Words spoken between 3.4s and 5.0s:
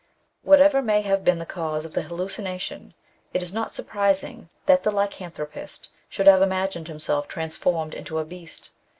is not surprising that the